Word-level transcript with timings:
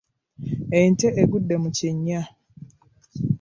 Ente 0.81 1.07
egudde 1.21 1.55
mu 1.63 1.69
kinnya. 1.77 2.21